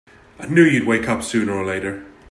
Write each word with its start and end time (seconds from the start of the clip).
I 0.39 0.47
knew 0.47 0.63
you'd 0.63 0.87
wake 0.87 1.07
up 1.07 1.21
sooner 1.21 1.53
or 1.53 1.63
later! 1.63 2.03